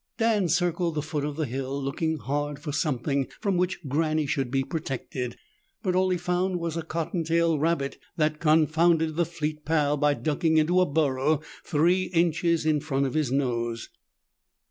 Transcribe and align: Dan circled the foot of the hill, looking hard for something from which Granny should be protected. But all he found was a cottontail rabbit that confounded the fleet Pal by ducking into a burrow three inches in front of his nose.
Dan 0.17 0.49
circled 0.49 0.95
the 0.95 1.03
foot 1.03 1.23
of 1.23 1.35
the 1.35 1.45
hill, 1.45 1.79
looking 1.79 2.17
hard 2.17 2.57
for 2.57 2.71
something 2.71 3.27
from 3.39 3.55
which 3.55 3.85
Granny 3.87 4.25
should 4.25 4.49
be 4.49 4.63
protected. 4.63 5.37
But 5.83 5.93
all 5.93 6.09
he 6.09 6.17
found 6.17 6.55
was 6.59 6.75
a 6.75 6.81
cottontail 6.81 7.59
rabbit 7.59 7.99
that 8.17 8.39
confounded 8.39 9.15
the 9.15 9.25
fleet 9.27 9.63
Pal 9.63 9.97
by 9.97 10.15
ducking 10.15 10.57
into 10.57 10.81
a 10.81 10.87
burrow 10.87 11.41
three 11.63 12.05
inches 12.05 12.65
in 12.65 12.79
front 12.79 13.05
of 13.05 13.13
his 13.13 13.31
nose. 13.31 13.89